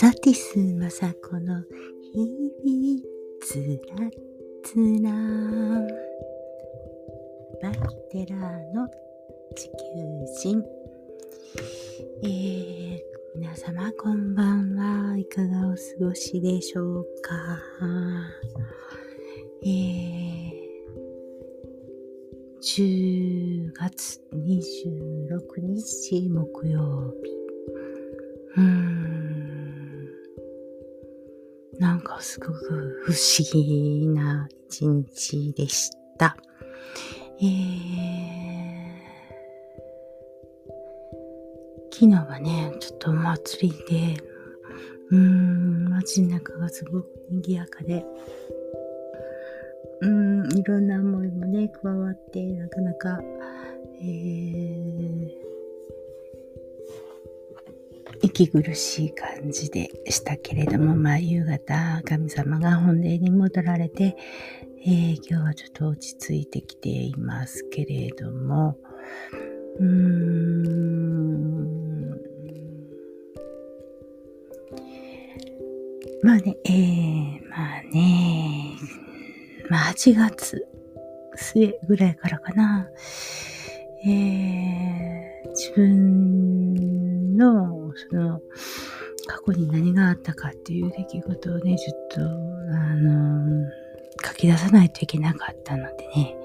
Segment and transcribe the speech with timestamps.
[0.00, 1.62] サティスマサコの
[2.14, 3.02] 日々
[3.42, 4.08] つら
[4.64, 5.12] つら
[7.60, 7.70] バ
[8.10, 8.38] キテラ
[8.72, 8.88] の
[9.54, 9.74] 地球
[10.40, 10.64] 人。
[12.22, 12.98] えー、
[13.34, 17.58] 皆様こんばんはいかがお過ごしでしょうか。
[19.62, 20.50] えー、
[22.62, 27.30] 10月26日木曜日。
[28.56, 28.79] うん。
[32.10, 36.36] かすごく不思議な一日でした。
[37.40, 37.48] えー、
[41.92, 44.22] 昨日はね、ちょっとお祭りで、
[45.10, 48.04] うーん、街の中がすごく賑やかで、
[50.00, 53.20] うん、いろんな思いもね、加わって、なかなか、
[54.00, 55.49] えー、
[58.22, 64.16] 息苦しい感じでしたけれども、まあ、夕方、神様が本殿に戻られて、
[64.84, 68.76] えー、今日はちょっと落ち着いてきていますけれども、
[69.78, 71.10] うーん、
[76.22, 78.76] まあね、えー、まあね、
[79.70, 80.66] まあ8月
[81.36, 82.86] 末ぐらいからかな、
[84.06, 88.40] えー、自分のその、
[89.26, 93.70] 過去に何があったかっていう出来事をね、ちょっと、あの、
[94.24, 96.36] 書き出さないといけなかったのでね、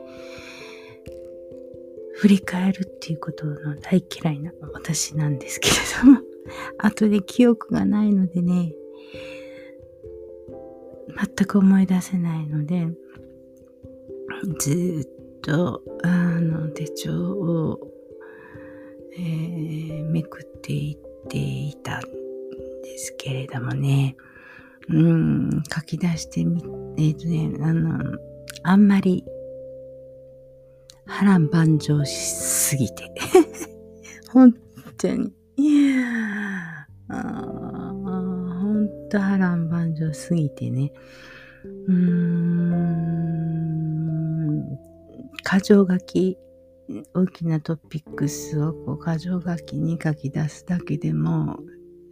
[2.15, 6.21] 振り返るっていうことの大嫌いな私なんですけれども、
[6.77, 8.73] 後で記憶がないのでね、
[11.37, 12.87] 全く思い出せないので、
[14.59, 17.91] ずっと、あの、手帳を、
[19.17, 24.15] えー、めくっていっていたんですけれどもね、
[24.89, 26.63] うん、書き出してみ、
[26.97, 28.17] えっ、ー、とね、あの、
[28.63, 29.25] あんまり
[31.05, 33.11] 波乱万丈しすぎて。
[34.31, 34.53] 本
[34.97, 35.33] 当に。
[37.07, 40.91] 本当波乱万丈すぎてね。
[41.87, 42.85] うーん、
[45.43, 46.37] 箇条書き
[47.13, 51.59] 大きなトピックスをこう箇条書きに書き出すだけでも、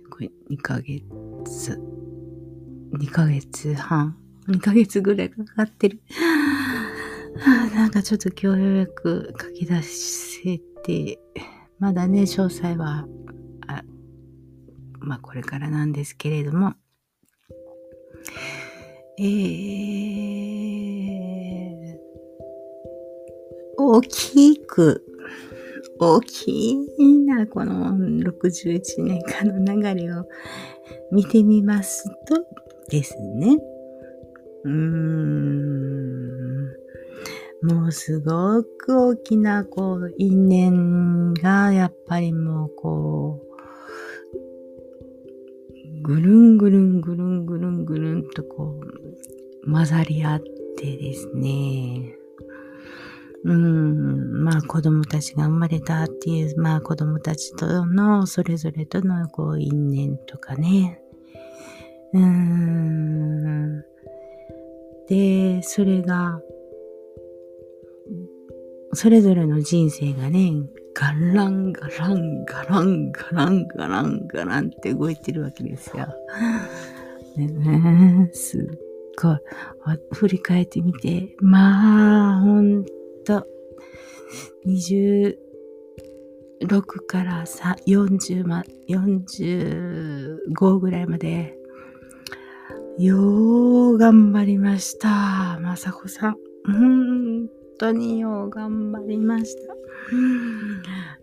[0.10, 1.80] これ2ヶ月、
[2.94, 4.18] 2ヶ月半、
[4.48, 6.02] 2ヶ月ぐらいかかってる。
[7.76, 11.20] なんかちょっと今日ようやく書き出せて、
[11.80, 13.08] まだね、詳細は、
[13.68, 13.84] あ
[15.00, 16.76] まあこれからなんですけれども、
[19.20, 20.93] えー、
[23.92, 25.04] 大きく、
[26.00, 30.26] 大きいなこの61年間の流れを
[31.12, 32.46] 見てみますと
[32.90, 33.58] ですね、
[34.64, 35.44] うーん、
[37.64, 43.54] もうすごく大きなこう因縁がやっぱりもうこう、
[46.02, 48.80] ぐるんぐるんぐるんぐるんぐるんとこ
[49.66, 50.42] う混ざり合っ
[50.78, 52.18] てですね、
[53.46, 61.02] うん、まあ子供たちが生まれたっていう、まあ子供たちとのそれぞれとのこう因縁とかね。
[62.14, 63.84] うん。
[65.08, 66.40] で、それが、
[68.94, 70.54] それぞれの人生がね、
[70.94, 76.08] ガランガランガランガランガランガランって動いてるわけですよ。
[77.36, 78.62] ね、すっ
[79.20, 79.38] ごい。
[80.14, 82.86] 振り返ってみて、まあ、ほん
[83.24, 83.48] と、
[84.66, 85.36] 26
[87.08, 91.58] から40ま、45ぐらいまで、
[93.00, 95.60] よう頑張りました。
[95.62, 96.38] まさこさん。
[96.66, 97.50] 本
[97.80, 99.74] 当によう頑張りました。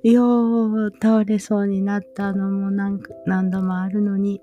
[0.03, 4.41] よう倒れそうになったのも何何度もあるのに、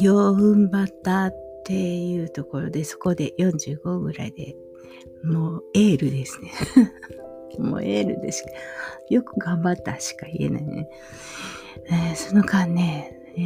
[0.00, 1.34] よう踏ん張ったっ
[1.64, 4.56] ていうところで、そこで45ぐらいで
[5.24, 6.52] もうエールですね。
[7.58, 8.48] もうエールでしか、
[9.08, 10.88] よく頑張ったしか言えないね。
[11.86, 13.40] えー、その間ね、え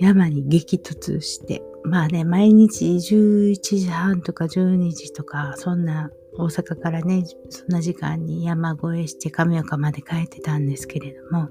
[0.00, 11.48] ー、山に激突して、まあね、毎日11時半とか12時とか、そんな大阪からね、そんな時間に山越えして亀岡まで帰ってたんですけれども、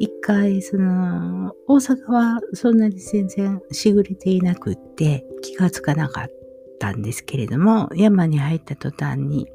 [0.00, 6.30] 一回、その、大阪はそんなに全然しぐれていなくって気がつかなかっ
[6.78, 9.48] たんですけれども、山に入った途端に、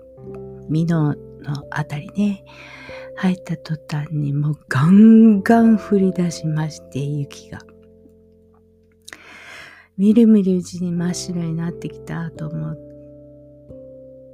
[0.69, 2.43] 美濃のあたりね、
[3.15, 7.59] 入った途端にもうガンガン降り出しまして、雪が。
[9.97, 12.77] みるみるうちに真っ白になってきたと思っ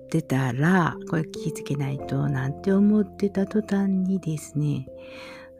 [0.09, 4.88] てたら、これ気づけないとなんて思ってた途端にですね、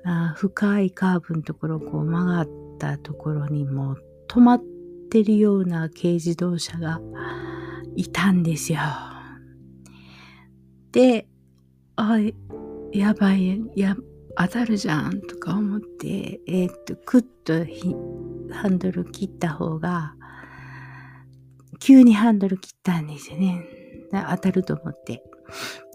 [0.06, 2.48] あ深いカーブのところこう曲がっ
[2.80, 3.98] たところにも
[4.28, 4.64] 止まっ
[5.10, 7.02] てるような軽自動車が
[7.96, 8.80] いたんですよ。
[10.92, 11.28] で、
[11.96, 12.18] あ、
[12.92, 13.96] やばい、や、
[14.38, 17.54] 当たるじゃんとか思って、えー、っと、クッと
[18.54, 20.16] ハンドル切った方が、
[21.80, 23.66] 急にハンドル切ったんですよね。
[24.12, 25.24] 当たると思って。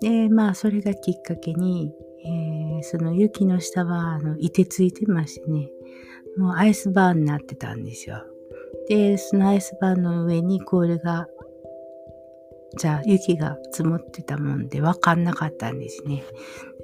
[0.00, 1.92] で、まあ、それがきっかけに、
[2.24, 5.70] えー、その雪の下は、あの、いてついてましてね、
[6.36, 8.24] もうアイスバーンになってたんですよ。
[8.88, 11.28] で、そのアイスバーンの上に氷が
[12.76, 16.24] じゃあ雪が積もってたもんで分かんなかったんですね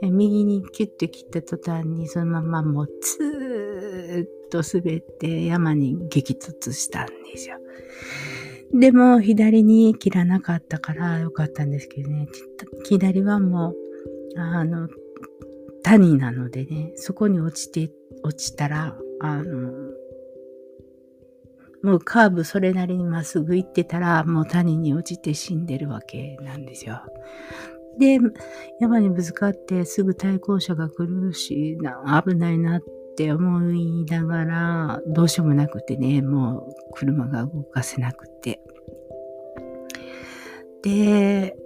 [0.01, 0.11] で。
[0.11, 7.57] 右にキュッと切った途端にそのままもうツーッと滑って山に激突したんですよ。
[8.73, 12.29] でも左に切らなかったからよかったんですけどね。
[12.85, 14.89] 左はもう、あの、
[15.83, 17.93] 谷なのでね、そこに落ちて、
[18.23, 19.73] 落ちたら、あの、
[21.83, 27.01] もうカーブそれなりにまっすぐ行ってたら、もう谷に落ちて死んでるわけなんですよ。
[27.99, 28.19] で、
[28.81, 31.79] 山にぶつかってすぐ対向車が来るし、
[32.27, 32.83] 危ないなっ
[33.17, 38.61] て思いながら、どうしようもなくてね、もう車が動かせなくて。
[40.83, 41.57] で、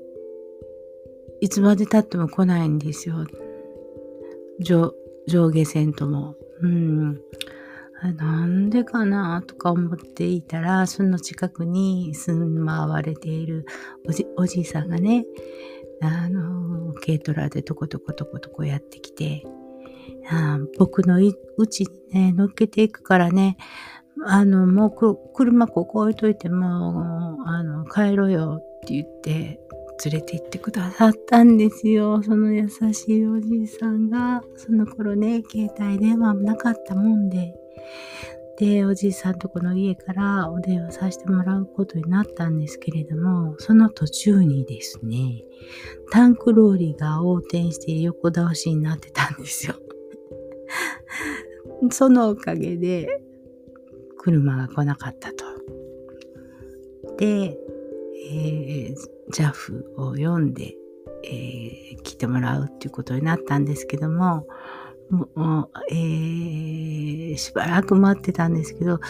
[1.40, 3.26] いつまで経っても来ないんですよ。
[4.60, 4.94] 上
[5.26, 6.34] 下線とも。
[6.62, 7.20] うん。
[8.12, 13.64] なんでかなとか思っていたら、その近くに住まわれている
[14.06, 15.24] おじおじいさんがね、
[16.02, 19.42] あの、軽トラでトコトコトコトコやってきて、
[20.30, 21.18] あ僕の
[21.56, 23.56] うちにね、乗っけていくからね、
[24.26, 29.60] あの、もう車ここ置いといても、あの、帰ろうよって言って、
[30.04, 32.22] 連れて行ってくださったんですよ。
[32.22, 37.54] その優しいおじいさんが、その頃ね、携帯電話もなかったもんで、
[38.58, 45.42] で、おじいさんとこの家からお電話させてもらうことになったんですけれども、その途中にですね、
[46.12, 49.74] タンクローリーが横転して横倒しになってたんですよ。
[51.90, 53.20] そのおかげで、
[54.18, 55.44] 車が来なかったと。
[57.18, 57.58] で、
[58.24, 58.94] え、
[59.32, 60.74] JAF を読んで、
[61.24, 64.46] えー、来てもらうっていうことになったんですけども、
[65.10, 69.00] もう、えー、しばらく待ってたんですけど、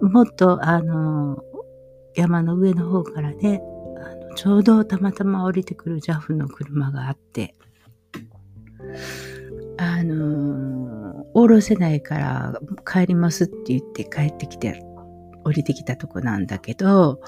[0.00, 1.42] もっと、あの、
[2.14, 3.62] 山の上の方からね、
[3.96, 7.54] あのちょうどたまたま降りてくる JAF の車があって、
[9.78, 14.82] あの、降ろせないから帰りますって言って帰ってきて、
[15.44, 17.20] 降りてきたとこなんだけど、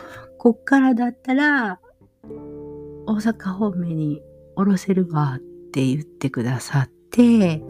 [0.44, 1.80] こっからだったら、
[3.06, 4.20] 大阪方面に
[4.56, 5.40] 降ろせるわっ
[5.72, 7.62] て言ってくださって、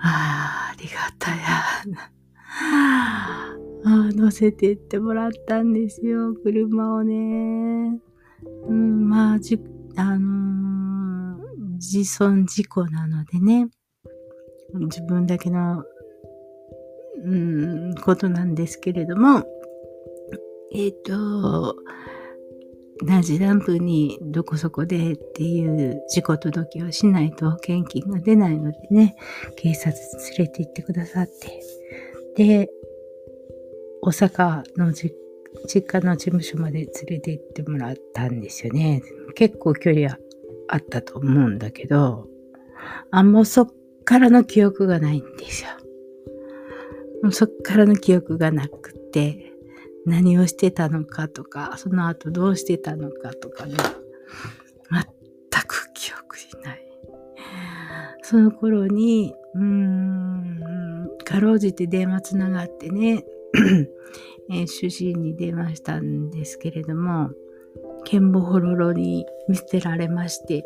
[0.00, 1.38] ああ、ありがたや。
[3.84, 7.98] あ乗せてってもらったんですよ、車をね。
[8.68, 9.58] うん、まあ、じ、
[9.96, 13.70] あのー、自損事故なのでね、
[14.74, 15.82] 自分だけの、
[17.24, 19.44] うん、ことなんですけれども、
[20.72, 21.76] えっ、ー、と、
[23.02, 29.16] 同じランプにどこそこでっていう事故届をしないと保険金が出ないのでね、
[29.56, 29.92] 警察
[30.36, 31.62] 連れて行ってくださって。
[32.36, 32.70] で、
[34.02, 35.12] 大阪の実
[35.86, 39.02] 家の事務所まで連れて行ってもらったんですよね。
[39.34, 40.18] 結構距離は
[40.68, 42.28] あったと思うんだけど、
[43.10, 43.68] あ、もうそっ
[44.04, 45.70] からの記憶がないんですよ。
[47.22, 49.49] もうそっからの記憶がなくて、
[50.06, 53.74] 何をしてたのかとか、その後どうしてたのかとかね、
[54.90, 56.86] 全く記憶にない。
[58.22, 60.60] その頃に、うーん、
[61.24, 63.24] かろうじて電話つながってね、
[64.50, 67.30] えー、主人に電話したんですけれども、
[68.04, 70.64] ケンボホロロに見捨てられまして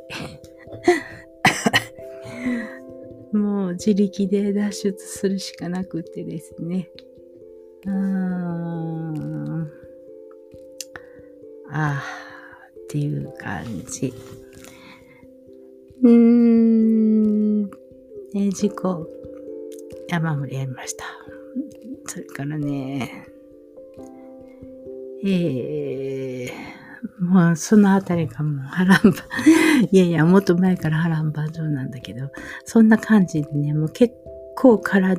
[3.33, 6.89] もう自力で脱出するしかなくてですね。
[7.87, 9.71] うーん。
[11.71, 12.03] ああ、
[12.79, 14.13] っていう感じ。
[16.03, 17.63] うーん。
[18.35, 19.07] ね、事故、
[20.09, 21.05] 山盛りやりました。
[22.07, 23.27] それからね、
[25.25, 29.15] えー、もうそのあたりがもう波乱万、
[29.91, 32.29] いやいや、もっと前から波乱万丈なんだけど、
[32.65, 34.15] そんな感じでね、もう結
[34.57, 35.17] 構体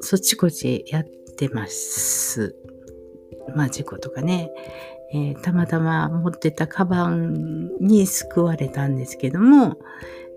[0.00, 1.04] そっちこっちやっ
[1.36, 2.56] てます。
[3.54, 4.50] まあ事故とかね、
[5.12, 9.78] えー、たまたま持ってたカバンに救われたんですけども、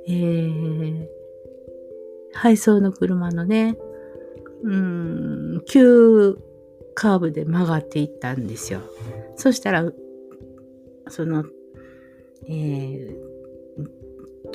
[0.07, 1.07] えー、
[2.33, 3.77] 配送の車のね、
[4.63, 6.37] うん、急
[6.93, 8.81] カーブで曲がっていったんですよ。
[9.35, 9.91] そしたら、
[11.09, 11.45] その、
[12.47, 13.30] えー、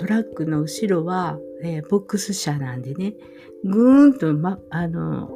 [0.06, 3.14] トラックの後ろは、えー、ボックス車なんでね、
[3.64, 5.30] ぐーんと、ま、あの、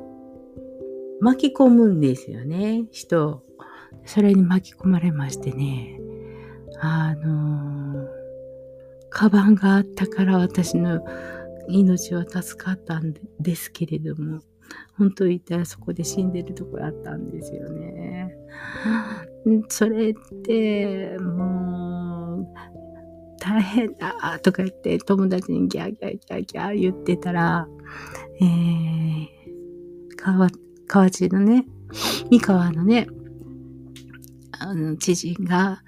[1.21, 3.43] 巻き込むんですよね、人
[4.07, 5.99] それに巻き込まれましてね、
[6.81, 8.07] あの、
[9.11, 11.05] カバンがあったから私の
[11.69, 14.41] 命は助かったんですけれども、
[14.97, 18.37] 本当言ったらそこで死んでるとこやったんですよね。
[19.69, 21.60] それって、もう、
[23.40, 27.66] 大変だとか言って友達にギャーギャーギャーギャー言ってたら、
[28.40, 29.28] えー、
[30.16, 30.49] 川、
[30.87, 31.66] 川地のね、
[32.30, 33.09] 三河のね、
[34.52, 35.82] あの、知人が、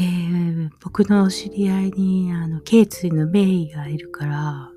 [0.00, 4.70] えー、僕の知り合いに、あの、頸椎の名医がいるから、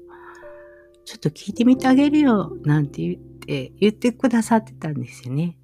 [1.06, 5.58] ちょっと聞いてみてあげるよ、なんて言って、言ってくださってたんですよね。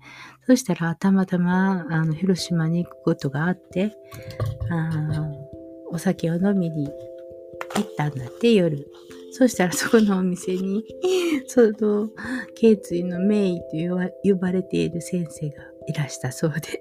[0.47, 3.95] そしたら、たまたま、あの、広島に行くことがあって、
[4.69, 4.89] あ
[5.93, 8.87] お酒を飲みに行ったんだって、夜。
[9.31, 10.83] そしたらそこのお店に、
[11.47, 12.09] その、
[12.55, 13.63] 頸椎の名医と
[14.23, 15.55] 呼ばれている先生が
[15.87, 16.79] いらしたそうで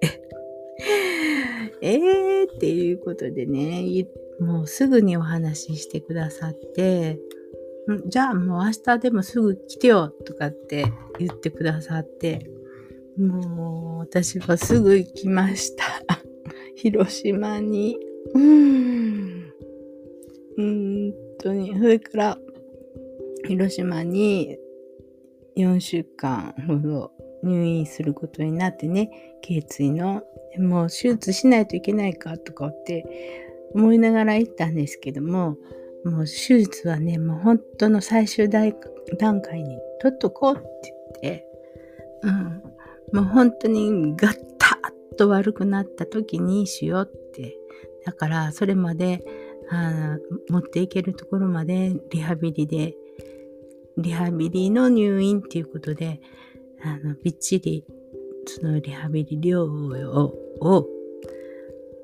[1.81, 4.07] えーっていうことでね、
[4.39, 7.19] もうすぐにお話ししてくださって、
[8.07, 12.51] じゃあもう明日でもすぐ来てよとかって言ってくださって、
[13.17, 15.85] もう私はすぐ行きました。
[16.77, 18.12] 広島に。
[18.35, 19.53] うーん。
[20.57, 21.77] 本当に。
[21.79, 22.39] それから、
[23.47, 24.59] 広島に
[25.57, 27.13] 4週間ほど
[27.43, 30.23] 入院することになってね、頸椎の、
[30.59, 33.05] もう手術しないといけないかとかって
[33.75, 35.57] 思いながら行ったんですけども、
[36.05, 38.73] もう手術はね、もう本当の最終段
[39.41, 41.47] 階に取っとこうって言って、
[42.23, 42.63] うん、
[43.13, 44.79] もう本当にガッタ
[45.13, 47.22] ッと悪くなった時にしようっ。
[48.05, 49.25] だからそれまで
[49.71, 50.19] あ
[50.49, 52.95] 持っていけるところまでリハビリで、
[53.97, 56.21] リハビリの入院っていうことで、
[56.83, 57.85] あの、びっちり、
[58.47, 60.87] そのリハビリ療養を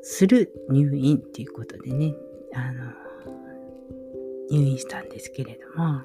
[0.02, 2.14] する入院っていうことでね、
[2.55, 2.93] あの、
[4.50, 6.02] 入院したんですけれども、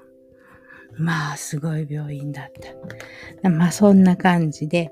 [0.97, 2.51] まあ、すごい病院だっ
[3.41, 3.49] た。
[3.49, 4.91] まあ、そんな感じで、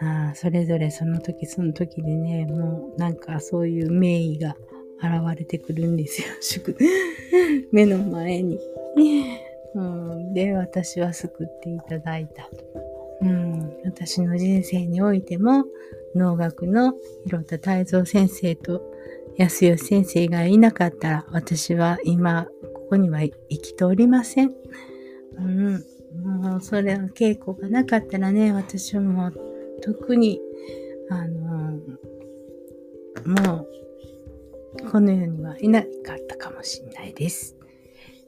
[0.00, 4.56] あそれぞれその時その時でね、もうなんかそういう名医が
[5.00, 6.22] 現れてくるんです
[6.60, 6.68] よ。
[7.72, 8.58] 目の前に。
[9.74, 12.48] うん、で、私は救っていただいた。
[13.20, 15.64] うん、私の人生においても、
[16.14, 18.82] 農学の広田泰造先生と
[19.36, 24.52] 安吉先生がいなかったら、私は今、ここには生きておりません。
[25.38, 25.84] うん、
[26.22, 29.34] もう、それの稽古がなかったらね、私はもう、
[29.82, 30.40] 特に、
[31.10, 31.78] あの
[33.24, 33.66] も
[34.82, 37.56] う、この世にはいなかったかもしれないです。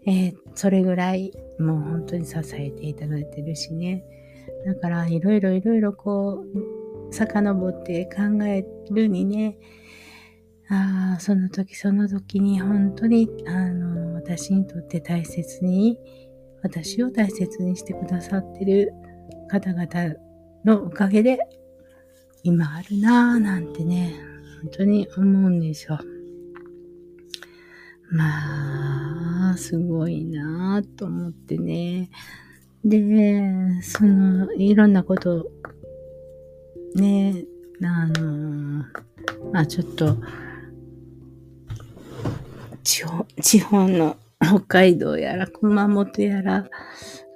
[0.07, 4.05] えー、それぐらい、もう本当に支えていただいてるしね。
[4.65, 6.45] だからいろいろいろいろこ
[7.11, 9.59] う、遡って考えるにね、
[10.69, 15.99] ああ、その時その時に本当に、あの、私にとって大切に、
[16.63, 18.93] 私を大切にしてくださってる
[19.49, 20.15] 方々
[20.65, 21.39] のおかげで、
[22.43, 24.15] 今あるなぁなんてね、
[24.63, 25.99] 本当に思うんですよ。
[28.11, 32.11] まあ、すごいなぁと思ってね。
[32.85, 35.51] で、その、いろんなこと、
[36.95, 37.45] ね、
[37.83, 38.85] あの、
[39.53, 40.17] まあちょっと、
[42.83, 46.69] 地方、地方の北海道やら熊本やら、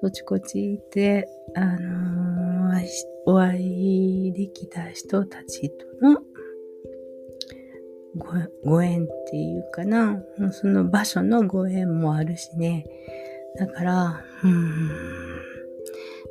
[0.03, 2.87] そちこち行って、あのー、
[3.27, 6.21] お会いできた人たちとの
[8.65, 12.87] ご縁っていうかな、その場所のご縁もあるしね。
[13.59, 14.91] だから、うん、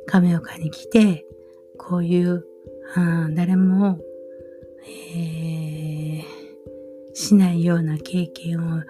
[0.06, 1.26] 亀岡に来て、
[1.78, 2.44] こういう、
[2.96, 3.98] うん、誰も、
[4.86, 6.22] えー、
[7.14, 8.82] しないような経験を、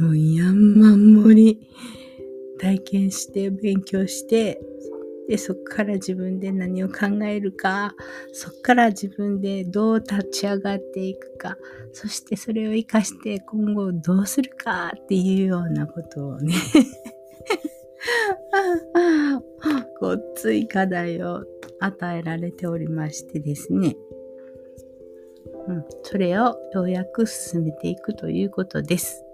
[0.00, 1.68] もう山盛り。
[2.62, 4.60] 体験して、勉強して、
[5.28, 7.92] で、そこから自分で何を考えるか、
[8.32, 11.58] そこから自分でどう立ち上がっていくか、
[11.92, 14.92] そしてそれを活かして今後どうするか。
[14.96, 16.54] っていうようなことをね。
[20.00, 21.44] ごっつい課題を
[21.80, 23.96] 与えられておりましてですね。
[25.68, 29.24] うん、それをようやく進めていくということです。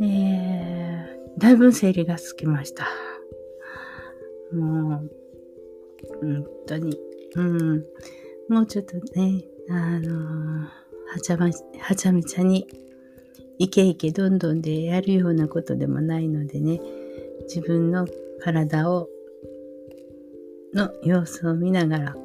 [0.00, 2.86] えー、だいぶ整理がつきました。
[4.52, 5.10] もう、
[6.20, 6.98] 本当に、
[7.36, 7.84] うん、
[8.48, 12.66] もうちょっとね、あのー、はちゃま、はちゃめちゃに、
[13.58, 16.80] いけいけどんどんでやるようなことでもないのでね、
[17.42, 18.06] 自分の
[18.40, 19.08] 体を、
[20.74, 22.16] の様子を見ながら、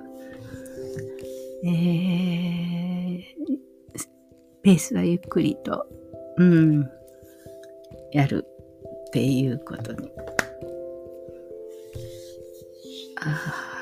[1.64, 3.24] えー、
[4.62, 5.86] ペースはゆっくりと、
[6.38, 6.90] うん、
[8.12, 8.46] やる
[9.08, 10.12] っていうことに
[13.20, 13.78] ああ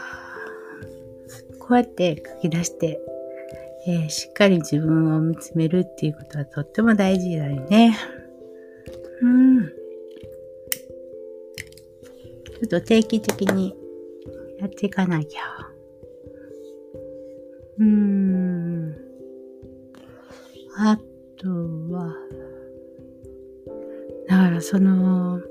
[1.68, 3.00] こうやって書き出して、
[3.88, 7.98] えー、しっかり自分を見つめるっていうことはとっても大事だよね。
[9.22, 9.68] うん。
[9.68, 13.76] ちょっと定期的に
[14.60, 15.42] やっていかなきゃ。
[17.80, 18.96] うーん。
[20.78, 21.00] あ
[21.38, 21.50] と
[21.92, 22.14] は、
[24.46, 25.42] からその、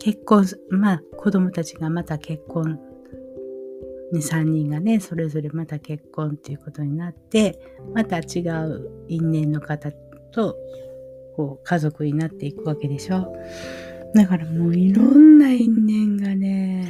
[0.00, 2.78] 結婚、まあ子供たちがまた結婚、
[4.12, 7.58] 2、3人がね、それぞれまた結婚っていうことになって、
[7.94, 9.90] また違う因縁の方
[10.32, 10.54] と、
[11.36, 13.34] こう家族になっていくわけでしょ。
[14.14, 16.88] だからもういろんな因縁がね、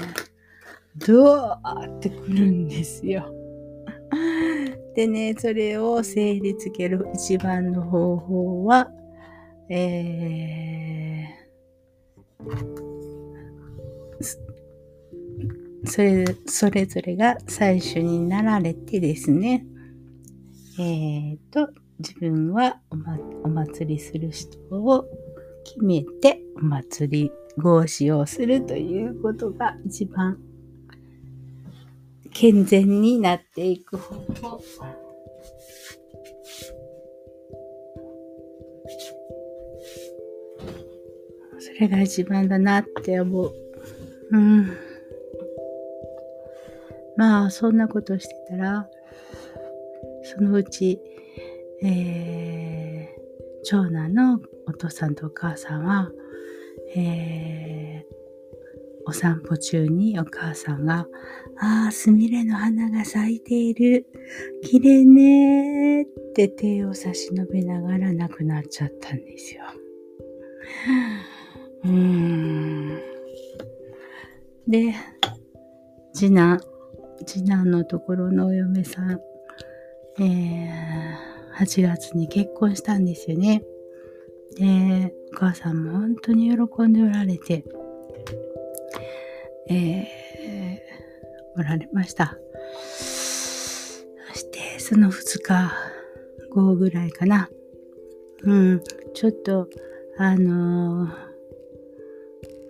[1.07, 3.33] ドワーってくるんですよ。
[4.97, 8.91] でね、それを整理つける一番の方法は、
[9.71, 12.49] えー、
[15.85, 19.67] それ、それぞれが最初になられてですね、
[20.79, 25.05] えっ、ー、と、自分はお,、ま、お祭りする人を
[25.65, 30.39] 決めてお祭り合祀をするということが一番
[32.33, 34.63] 健全になっていく方法。
[41.75, 43.55] それが一番だなって思う。
[44.33, 44.77] うん。
[47.17, 48.89] まあ、そんなことしてたら、
[50.23, 51.01] そのうち、
[51.83, 53.21] えー、
[53.65, 56.11] 長男のお父さんとお母さんは、
[56.97, 58.19] えー、
[59.07, 61.07] お散歩中にお母さんが、
[61.61, 64.07] ああ、すみれの花が咲いている。
[64.63, 69.63] 綺麗ねーって手を差し伸べながら亡くなっちゃったんですよ。
[71.89, 73.01] うん。
[74.69, 74.95] で、
[76.13, 76.61] 次男、
[77.27, 79.21] 次男のところのお嫁さん、
[80.21, 83.63] えー、8月に結婚したんですよね。
[84.59, 87.65] で、お母さんも本当に喜んでおられて、
[89.71, 92.37] えー、おられました。
[92.93, 95.73] そして、その2日
[96.51, 97.49] 後ぐらいかな。
[98.43, 98.83] うん、
[99.15, 99.69] ちょっと、
[100.19, 101.28] あのー、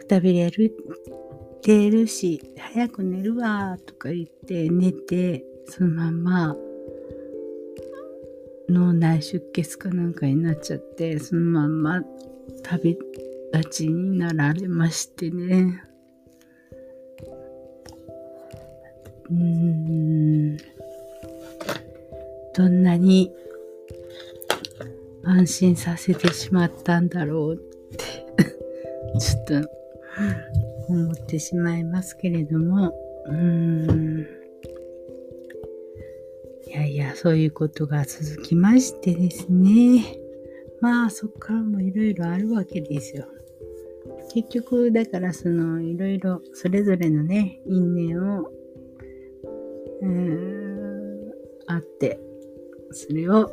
[0.08, 0.74] たびれる
[1.62, 6.56] てるし、早く寝るわ、とか言って寝て、そのまま、
[8.68, 12.02] 脳内出血かなんかになっちゃって、そのまま
[12.62, 12.98] 旅
[13.52, 15.82] 立ちになられましてね。
[19.30, 20.56] うん。
[22.54, 23.30] どんなに
[25.22, 27.58] 安心させてしまったんだろうっ
[27.96, 28.04] て
[29.20, 29.77] ちょっと
[30.88, 32.94] 思ってしまいますけれども、
[33.26, 34.26] うーん。
[36.66, 40.18] いやいや、そういうことが続きましてですね。
[40.80, 43.26] まあ、そこからもいろいろあるわけですよ。
[44.32, 48.50] 結局、だからその、いろいろ、それぞれのね、因縁を、
[50.02, 51.32] うーん、
[51.66, 52.20] あって、
[52.90, 53.50] それを、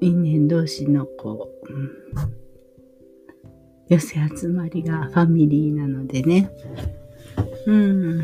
[0.00, 2.40] 因縁同士のこう、うん
[3.90, 6.48] 寄せ集まりがファミリーなのでね。
[7.66, 8.18] うん。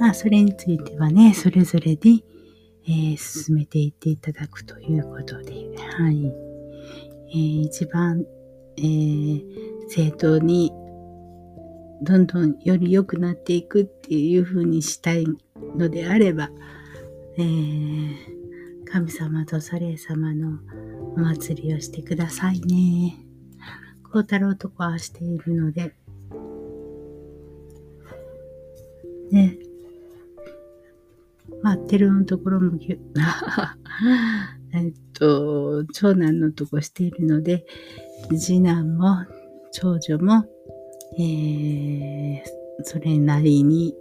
[0.00, 2.08] まあ、それについてはね、それぞれで、
[2.86, 5.52] えー、進めていっていただくということで、
[5.98, 6.32] はい。
[7.28, 8.24] えー、一番、
[8.78, 9.44] えー、
[9.88, 10.72] 正当に、
[12.00, 15.26] どんどんより良くなっていくっていう風にしたい
[15.76, 16.48] のであれば、
[17.36, 18.14] えー、
[18.90, 20.58] 神様とそれ様の
[21.16, 23.16] お祭りをしてくださいね。
[24.12, 25.94] 孝太郎とこはしているので、
[29.30, 29.58] ね。
[31.62, 32.78] まあ、テルのところも、
[34.72, 37.66] えっと、長男のとこしているので、
[38.36, 39.26] 次男も
[39.72, 40.44] 長女も、
[41.18, 42.42] えー、
[42.82, 43.94] それなりに、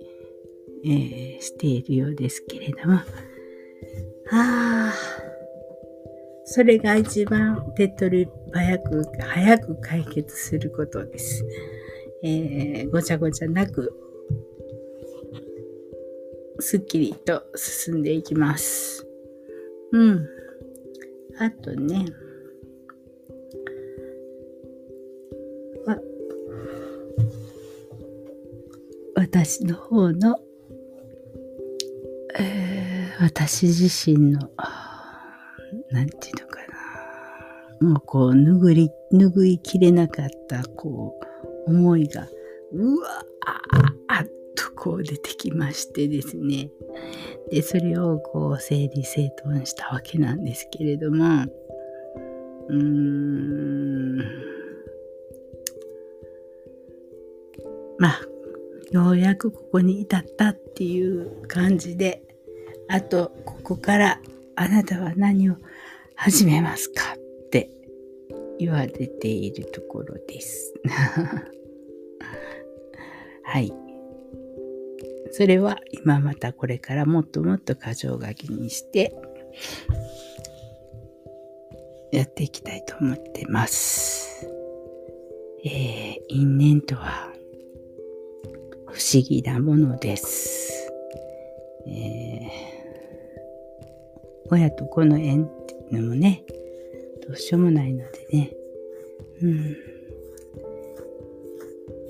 [0.86, 3.04] えー、しているようですけれども、あ
[4.32, 4.94] あ、
[6.52, 11.46] それが一番手っ取り早く、早く解決することです。
[12.24, 13.94] えー、ごちゃごちゃなく、
[16.60, 19.08] すっきりと進んでいきます。
[19.92, 20.28] うん。
[21.38, 22.08] あとね、
[29.14, 30.40] 私の方の、
[32.40, 34.50] えー、私自身の、
[35.92, 36.60] なんていうのか
[37.82, 37.88] な。
[37.90, 41.20] もうこう、拭い、拭いきれなかった、こ
[41.68, 42.28] う、思いが、
[42.72, 43.26] うわ
[44.08, 46.70] あっとこう出てきましてですね。
[47.52, 51.46] で、それをこう、整理整頓したわけなんですけれども、
[52.68, 54.18] うーん、
[57.98, 58.22] まあ、
[58.92, 62.24] ようやくここに至ったっていう感じで、
[62.88, 64.22] あと、ここから
[64.56, 65.56] あなたは何を
[66.22, 67.70] 始めますかって
[68.60, 70.74] 言われているところです。
[73.42, 73.72] はい。
[75.32, 79.16] それは今またこれからもっともっと過剰書きにして
[82.12, 84.46] やっていきたいと思ってます。
[85.64, 87.34] えー、因縁とは
[88.88, 90.92] 不思議なものです。
[91.88, 92.50] えー、
[94.52, 95.50] 親と子の縁
[95.92, 96.46] のもね、
[97.28, 98.52] どうしようもないのでね。
[99.42, 99.78] うん。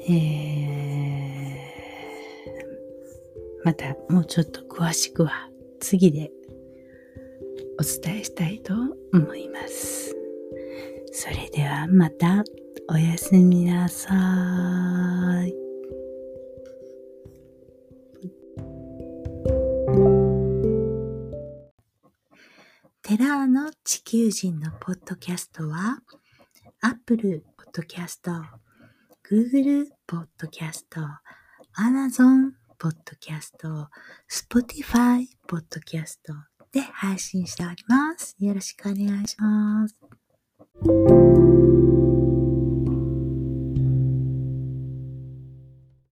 [0.08, 6.32] えー、またもうちょっと詳しくは次で
[7.80, 8.74] お伝えしたいと
[9.14, 10.16] 思います。
[11.12, 12.44] それではまた
[12.90, 14.10] おやすみなさ
[15.46, 15.69] い。
[23.20, 25.98] ラーの地球人のポッドキャストは、
[26.80, 28.32] Apple Podcast、
[29.30, 30.86] Google Podcast、
[31.78, 33.90] Amazon Podcast、
[34.32, 36.16] Spotify Podcast
[36.72, 38.38] で配信しております。
[38.40, 39.98] よろしくお願いします。